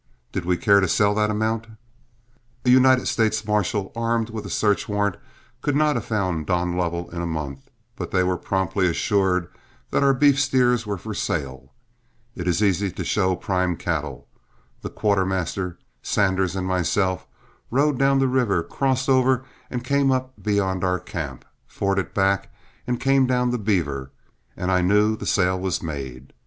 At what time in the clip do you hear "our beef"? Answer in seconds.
10.01-10.39